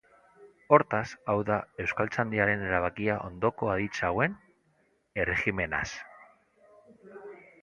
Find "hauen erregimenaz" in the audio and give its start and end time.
4.09-5.87